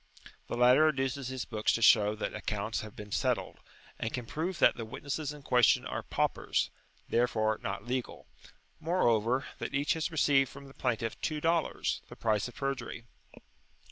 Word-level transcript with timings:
The 0.47 0.57
latter 0.57 0.87
adduces 0.87 1.27
his 1.27 1.45
books 1.45 1.73
to 1.73 1.81
show 1.83 2.15
that 2.15 2.33
accounts 2.33 2.81
have 2.81 2.95
been 2.95 3.11
settled, 3.11 3.59
and 3.99 4.11
can 4.11 4.25
prove 4.25 4.57
that 4.57 4.75
the 4.75 4.83
witnesses 4.83 5.31
in 5.31 5.43
question 5.43 5.85
are 5.85 6.01
paupers, 6.01 6.71
therefore, 7.07 7.59
not 7.61 7.85
legal; 7.85 8.25
moreover, 8.79 9.45
that 9.59 9.75
each 9.75 9.93
has 9.93 10.09
received 10.09 10.49
from 10.49 10.65
the 10.65 10.73
plaintiff 10.73 11.21
two 11.21 11.39
dollars, 11.39 12.01
the 12.09 12.15
price 12.15 12.47
of 12.47 12.55
perjury. 12.55 13.05